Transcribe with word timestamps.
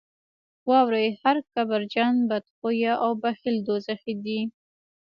واورئ 0.69 1.07
هر 1.23 1.37
کبرجن، 1.53 2.13
بدخویه 2.29 2.93
او 3.03 3.11
بخیل 3.23 3.55
دوزخي 3.67 4.13
دي. 4.23 4.39